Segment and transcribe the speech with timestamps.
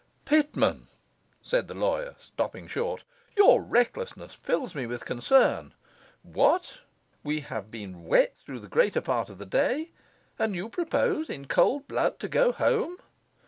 [0.25, 0.87] 'Pitman,'
[1.43, 3.03] said the lawyer, stopping short,
[3.37, 5.75] 'your recklessness fills me with concern.
[6.23, 6.79] What!
[7.23, 9.91] we have been wet through the greater part of the day,
[10.39, 12.97] and you propose, in cold blood, to go home!